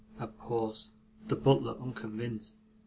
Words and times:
(A 0.17 0.25
pause 0.25 0.93
the 1.27 1.35
butler 1.35 1.77
unconvinced.) 1.79 2.57